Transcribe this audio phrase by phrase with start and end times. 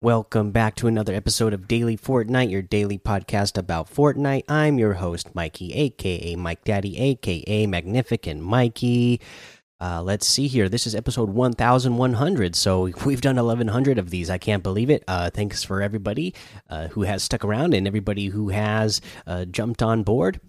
[0.00, 4.44] Welcome back to another episode of Daily Fortnite, your daily podcast about Fortnite.
[4.48, 9.20] I'm your host, Mikey, aka Mike Daddy, aka Magnificent Mikey.
[9.80, 10.68] Uh, let's see here.
[10.68, 12.54] This is episode 1100.
[12.54, 14.30] So we've done 1100 of these.
[14.30, 15.02] I can't believe it.
[15.08, 16.32] Uh, thanks for everybody
[16.70, 20.40] uh, who has stuck around and everybody who has uh, jumped on board.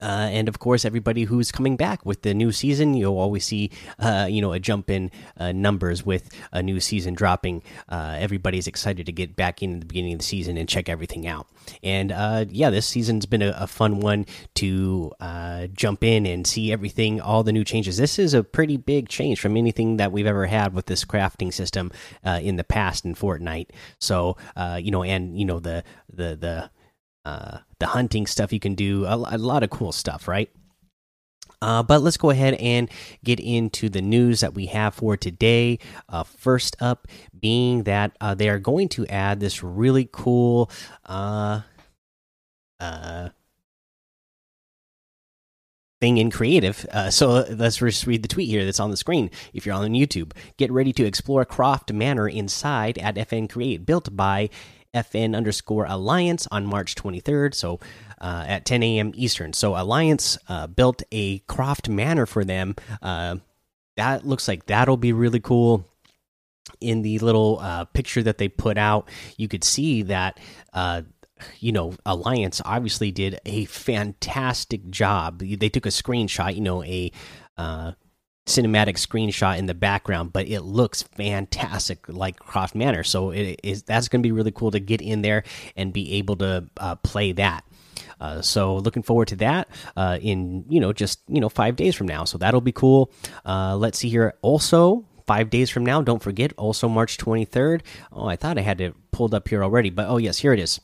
[0.00, 3.70] Uh, and of course, everybody who's coming back with the new season, you'll always see,
[3.98, 7.62] uh, you know, a jump in uh, numbers with a new season dropping.
[7.88, 11.26] Uh, everybody's excited to get back in the beginning of the season and check everything
[11.26, 11.46] out.
[11.82, 15.12] And uh, yeah, this season's been a, a fun one to
[15.72, 17.96] jump in and see everything, all the new changes.
[17.96, 21.52] This is a pretty big change from anything that we've ever had with this crafting
[21.52, 21.90] system
[22.24, 23.68] in the past in Fortnite.
[23.98, 24.36] So,
[24.78, 26.70] you know, and you know the the the
[27.26, 30.48] uh, the hunting stuff you can do, a, a lot of cool stuff, right?
[31.60, 32.88] Uh, but let's go ahead and
[33.24, 35.80] get into the news that we have for today.
[36.08, 40.70] Uh, first up, being that uh, they are going to add this really cool
[41.06, 41.62] uh,
[42.78, 43.30] uh,
[46.00, 46.86] thing in creative.
[46.92, 49.30] Uh, so let's just read the tweet here that's on the screen.
[49.52, 54.14] If you're on YouTube, get ready to explore Croft Manor inside at FN Create, built
[54.14, 54.50] by
[54.96, 57.54] FN underscore Alliance on March 23rd.
[57.54, 57.80] So
[58.20, 59.12] uh, at 10 a.m.
[59.14, 59.52] Eastern.
[59.52, 62.74] So Alliance uh, built a Croft Manor for them.
[63.02, 63.36] Uh,
[63.96, 65.84] that looks like that'll be really cool.
[66.80, 70.40] In the little uh, picture that they put out, you could see that
[70.72, 71.02] uh,
[71.60, 77.12] you know alliance obviously did a fantastic job they took a screenshot you know a
[77.58, 77.92] uh,
[78.46, 83.02] cinematic screenshot in the background, but it looks fantastic, like Croft Manor.
[83.02, 85.42] So it is that's going to be really cool to get in there
[85.76, 87.64] and be able to uh, play that.
[88.20, 91.94] Uh, so looking forward to that uh, in you know just you know five days
[91.94, 92.24] from now.
[92.24, 93.10] So that'll be cool.
[93.44, 94.34] Uh, let's see here.
[94.42, 96.52] Also, five days from now, don't forget.
[96.56, 97.82] Also March twenty third.
[98.12, 100.60] Oh, I thought I had it pulled up here already, but oh yes, here it
[100.60, 100.80] is.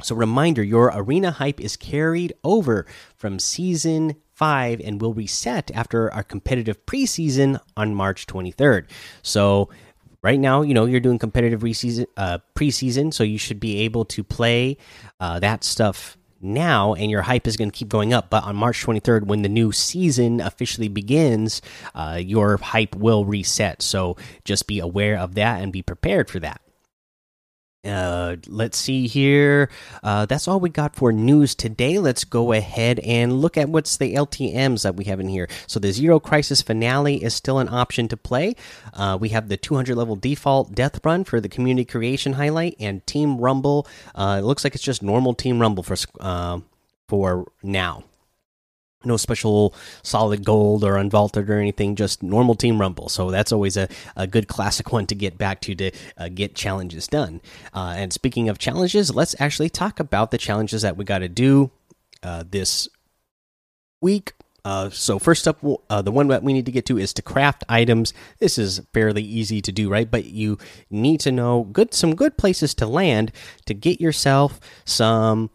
[0.00, 6.12] So reminder, your arena hype is carried over from season 5 and will reset after
[6.14, 8.86] our competitive preseason on March 23rd.
[9.22, 9.68] So
[10.22, 14.04] right now, you know, you're doing competitive preseason, uh, preseason so you should be able
[14.04, 14.76] to play
[15.18, 18.30] uh, that stuff now and your hype is going to keep going up.
[18.30, 21.60] But on march 23rd when the new season officially begins
[21.96, 23.82] uh, your hype will reset.
[23.82, 26.60] So just be aware of that and be prepared for that
[27.88, 29.70] uh, let's see here.
[30.02, 31.98] Uh, that's all we got for news today.
[31.98, 35.48] Let's go ahead and look at what's the LTMs that we have in here.
[35.66, 38.54] So the Zero Crisis Finale is still an option to play.
[38.94, 43.06] Uh, we have the 200 level default Death Run for the community creation highlight and
[43.06, 43.86] Team Rumble.
[44.14, 46.60] Uh, it looks like it's just normal Team Rumble for uh,
[47.08, 48.04] for now
[49.04, 53.08] no special solid gold or unvaulted or anything just normal team rumble.
[53.08, 56.54] So that's always a, a good classic one to get back to to uh, get
[56.54, 57.40] challenges done.
[57.72, 61.28] Uh, and speaking of challenges let's actually talk about the challenges that we got to
[61.28, 61.70] do
[62.22, 62.88] uh, this
[64.00, 64.32] week.
[64.64, 67.22] Uh, so first up uh, the one that we need to get to is to
[67.22, 68.12] craft items.
[68.40, 70.10] This is fairly easy to do right?
[70.10, 70.58] But you
[70.90, 73.30] need to know good some good places to land
[73.66, 75.50] to get yourself some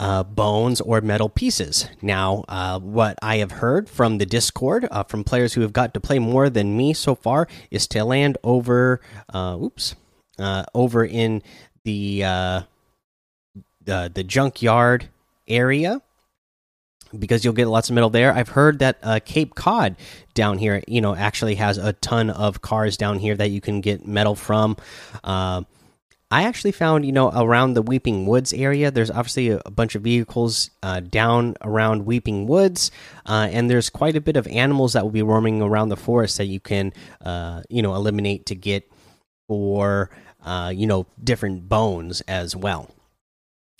[0.00, 1.88] uh, bones or metal pieces.
[2.00, 5.92] Now, uh, what I have heard from the Discord uh, from players who have got
[5.94, 9.02] to play more than me so far is to land over,
[9.32, 9.94] uh, oops,
[10.38, 11.42] uh, over in
[11.84, 12.20] the
[13.82, 15.08] the the junkyard
[15.46, 16.00] area
[17.18, 18.32] because you'll get lots of metal there.
[18.32, 19.96] I've heard that uh, Cape Cod
[20.34, 23.80] down here, you know, actually has a ton of cars down here that you can
[23.80, 24.76] get metal from.
[25.24, 25.62] Uh,
[26.30, 29.96] I actually found, you know, around the Weeping Woods area, there's obviously a, a bunch
[29.96, 32.92] of vehicles uh, down around Weeping Woods,
[33.26, 36.38] uh, and there's quite a bit of animals that will be roaming around the forest
[36.38, 36.92] that you can,
[37.24, 38.88] uh, you know, eliminate to get
[39.48, 40.10] for,
[40.44, 42.88] uh, you know, different bones as well.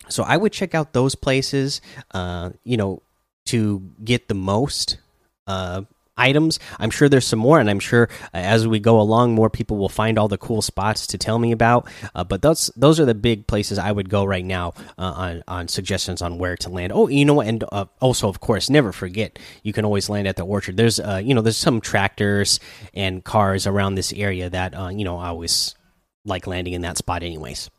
[0.08, 1.80] So I would check out those places,
[2.12, 3.02] uh, you know,
[3.46, 4.98] to get the most
[5.46, 5.82] uh,
[6.20, 6.58] items.
[6.78, 9.76] I'm sure there's some more, and I'm sure uh, as we go along, more people
[9.76, 11.88] will find all the cool spots to tell me about.
[12.14, 15.44] Uh, but those those are the big places I would go right now uh, on
[15.48, 16.92] on suggestions on where to land.
[16.94, 17.46] Oh, you know what?
[17.46, 20.76] And uh, also, of course, never forget you can always land at the orchard.
[20.76, 22.60] There's uh, you know there's some tractors
[22.94, 25.74] and cars around this area that uh, you know I always
[26.24, 27.70] like landing in that spot, anyways.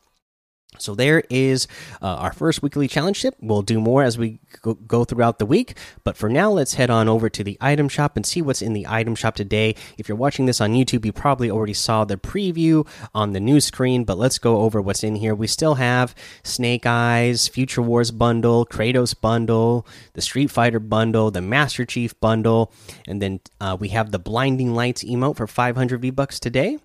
[0.79, 1.67] So there is
[2.01, 3.35] uh, our first weekly challenge tip.
[3.41, 4.39] We'll do more as we
[4.87, 8.15] go throughout the week, but for now, let's head on over to the item shop
[8.15, 9.75] and see what's in the item shop today.
[9.97, 13.59] If you're watching this on YouTube, you probably already saw the preview on the new
[13.59, 15.35] screen, but let's go over what's in here.
[15.35, 21.41] We still have Snake Eyes, Future Wars bundle, Kratos bundle, the Street Fighter bundle, the
[21.41, 22.71] Master Chief bundle,
[23.07, 26.79] and then uh, we have the Blinding Lights emote for 500 V bucks today.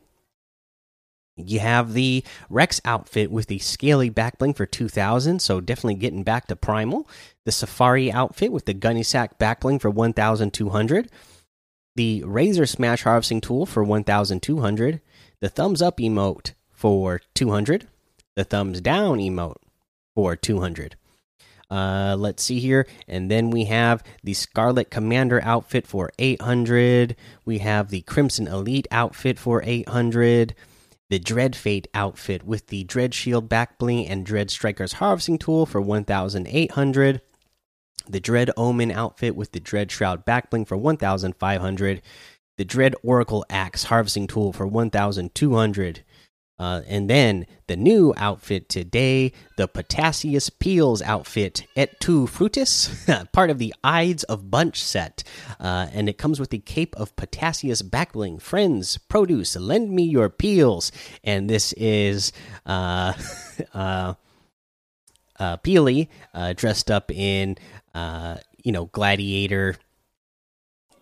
[1.37, 6.47] You have the Rex outfit with the scaly backbling for 2000, so definitely getting back
[6.47, 7.09] to primal.
[7.45, 11.11] The Safari outfit with the gunny sack backbling for 1200.
[11.95, 15.01] The Razor Smash harvesting tool for 1200.
[15.41, 17.87] The thumbs up emote for 200.
[18.35, 19.57] The thumbs down emote
[20.15, 20.97] for 200.
[21.71, 22.87] Uh, let's see here.
[23.09, 27.17] And then we have the Scarlet Commander outfit for 800.
[27.45, 30.55] We have the Crimson Elite outfit for 800.
[31.09, 35.65] The Dread Fate outfit with the Dread Shield back bling and Dread Striker's harvesting tool
[35.65, 37.21] for 1800.
[38.09, 42.03] The Dread Omen outfit with the Dread Shroud back bling for 1500.
[42.59, 46.05] The Dread Oracle Axe harvesting tool for 1200.
[46.59, 52.89] Uh, and then the new outfit today, the Potassius Peels outfit, Et tu frutis,
[53.33, 55.23] part of the Ides of Bunch set.
[55.61, 58.41] Uh, and it comes with the Cape of Potassius backbling.
[58.41, 60.91] Friends, produce, lend me your peels.
[61.23, 62.33] And this is
[62.65, 63.13] uh,
[63.75, 64.15] uh,
[65.39, 67.59] uh, Peely uh, dressed up in,
[67.95, 69.77] uh, you know, gladiator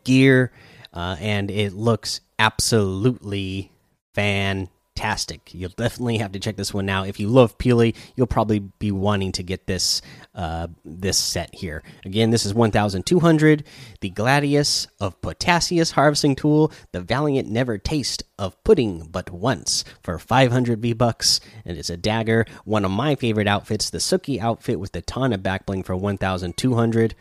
[0.03, 0.51] gear.
[0.93, 3.71] Uh, and it looks absolutely
[4.15, 5.53] fantastic fantastic.
[5.53, 7.09] You'll definitely have to check this one out.
[7.09, 10.03] If you love Peely, you'll probably be wanting to get this
[10.35, 11.83] uh, this set here.
[12.05, 13.65] Again, this is 1,200.
[14.01, 16.73] The Gladius of Potassius Harvesting Tool.
[16.93, 21.41] The Valiant Never Taste of Pudding But Once for 500 V Bucks.
[21.65, 22.47] And it's a dagger.
[22.65, 27.15] One of my favorite outfits, the Suki outfit with the Tana backbling for 1,200.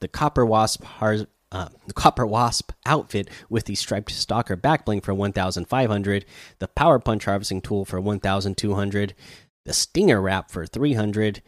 [0.00, 5.12] The Copper Wasp Har uh, the Copper Wasp outfit with the striped stalker backbling for
[5.14, 6.24] 1,500,
[6.58, 9.14] the Power Punch harvesting tool for 1,200,
[9.64, 11.42] the Stinger wrap for 300,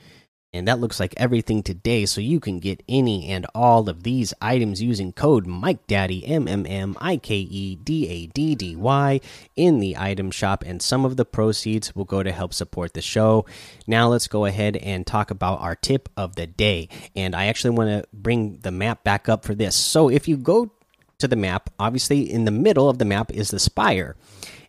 [0.52, 4.34] and that looks like everything today, so you can get any and all of these
[4.40, 9.20] items using code MikeDaddy, M M M I K E D A D D Y,
[9.56, 13.00] in the item shop, and some of the proceeds will go to help support the
[13.00, 13.46] show.
[13.86, 16.88] Now, let's go ahead and talk about our tip of the day.
[17.16, 19.74] And I actually want to bring the map back up for this.
[19.74, 20.70] So, if you go
[21.18, 24.16] to the map, obviously, in the middle of the map is the spire.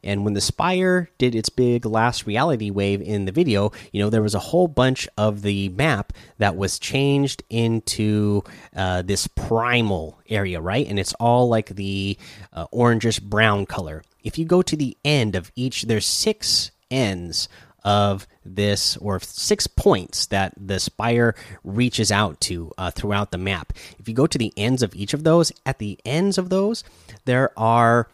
[0.04, 4.10] And when the Spire did its big last reality wave in the video, you know,
[4.10, 8.44] there was a whole bunch of the map that was changed into
[8.76, 10.88] uh, this primal area, right?
[10.88, 12.18] And it's all like the
[12.52, 14.04] uh, orangish brown color.
[14.24, 17.48] If you go to the end of each, there's six ends
[17.84, 23.74] of this or six points that the spire reaches out to uh, throughout the map.
[24.00, 26.84] If you go to the ends of each of those, at the ends of those,
[27.26, 28.08] there are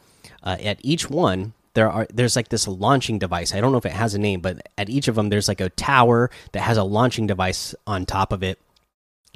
[0.44, 3.54] uh, at each one there are there's like this launching device.
[3.54, 5.62] I don't know if it has a name, but at each of them there's like
[5.62, 8.60] a tower that has a launching device on top of it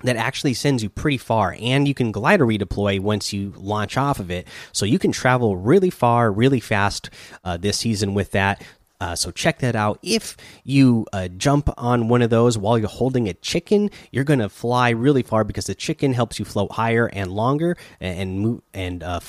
[0.03, 4.19] that actually sends you pretty far and you can glider redeploy once you launch off
[4.19, 7.09] of it so you can travel really far really fast
[7.45, 8.61] uh, this season with that
[8.99, 9.99] uh, so check that out.
[10.01, 14.47] If you uh, jump on one of those while you're holding a chicken, you're gonna
[14.47, 19.03] fly really far because the chicken helps you float higher and longer and move and
[19.03, 19.19] uh,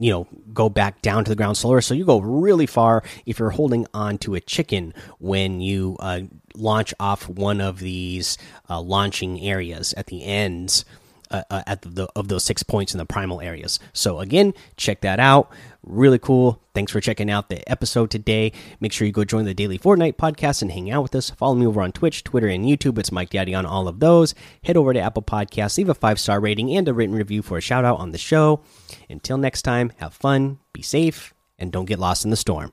[0.00, 1.80] you know go back down to the ground slower.
[1.80, 6.22] So you go really far if you're holding on to a chicken when you uh,
[6.56, 8.36] launch off one of these
[8.68, 10.84] uh, launching areas at the ends
[11.30, 13.78] uh at the of those six points in the primal areas.
[13.92, 15.50] So again check that out.
[15.82, 16.60] Really cool.
[16.74, 18.52] Thanks for checking out the episode today.
[18.80, 21.30] Make sure you go join the daily fortnite podcast and hang out with us.
[21.30, 22.98] Follow me over on twitch twitter and youtube.
[22.98, 24.34] It's mike daddy on all of those.
[24.64, 27.58] Head over to apple podcasts leave a five star rating and a written review for
[27.58, 28.62] a shout out on the show.
[29.08, 32.72] Until next time have fun be safe and don't get lost in the storm